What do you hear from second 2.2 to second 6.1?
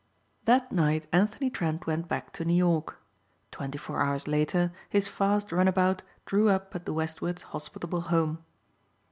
to New York. Twenty four hours later his fast runabout